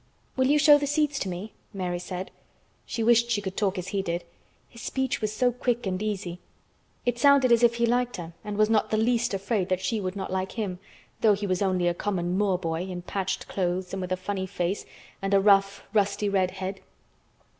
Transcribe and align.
"Will 0.35 0.47
you 0.47 0.57
show 0.57 0.79
the 0.79 0.87
seeds 0.87 1.19
to 1.19 1.29
me?" 1.29 1.53
Mary 1.75 1.99
said. 1.99 2.31
She 2.87 3.03
wished 3.03 3.29
she 3.29 3.39
could 3.39 3.55
talk 3.55 3.77
as 3.77 3.89
he 3.89 4.01
did. 4.01 4.23
His 4.67 4.81
speech 4.81 5.21
was 5.21 5.31
so 5.31 5.51
quick 5.51 5.85
and 5.85 6.01
easy. 6.01 6.39
It 7.05 7.19
sounded 7.19 7.51
as 7.51 7.61
if 7.61 7.75
he 7.75 7.85
liked 7.85 8.17
her 8.17 8.33
and 8.43 8.57
was 8.57 8.67
not 8.67 8.89
the 8.89 8.97
least 8.97 9.31
afraid 9.35 9.71
she 9.79 10.01
would 10.01 10.15
not 10.15 10.31
like 10.33 10.53
him, 10.53 10.79
though 11.19 11.33
he 11.33 11.45
was 11.45 11.61
only 11.61 11.87
a 11.87 11.93
common 11.93 12.35
moor 12.35 12.57
boy, 12.57 12.81
in 12.81 13.03
patched 13.03 13.47
clothes 13.47 13.93
and 13.93 14.01
with 14.01 14.11
a 14.11 14.17
funny 14.17 14.47
face 14.47 14.87
and 15.21 15.35
a 15.35 15.39
rough, 15.39 15.83
rusty 15.93 16.27
red 16.29 16.49
head. 16.49 16.81